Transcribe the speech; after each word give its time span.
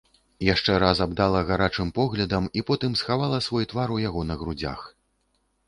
Яшчэ 0.53 0.77
раз 0.83 1.01
абдала 1.05 1.41
гарачым 1.49 1.91
поглядам 1.99 2.49
і 2.61 2.65
потым 2.71 2.97
схавала 3.03 3.43
свой 3.51 3.71
твар 3.75 3.97
у 3.99 4.01
яго 4.09 4.27
на 4.33 4.41
грудзях. 4.43 4.85